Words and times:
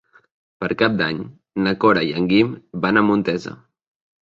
Per 0.63 0.69
Cap 0.79 0.95
d'Any 1.01 1.19
na 1.67 1.75
Cora 1.85 2.05
i 2.09 2.11
en 2.23 2.27
Guim 2.33 2.51
van 2.87 3.01
a 3.03 3.07
Montesa. 3.13 3.57